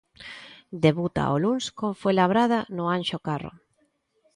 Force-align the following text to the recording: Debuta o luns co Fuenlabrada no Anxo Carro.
Debuta 0.83 1.33
o 1.35 1.37
luns 1.43 1.65
co 1.77 1.87
Fuenlabrada 2.01 2.59
no 2.75 2.83
Anxo 2.97 3.17
Carro. 3.27 3.51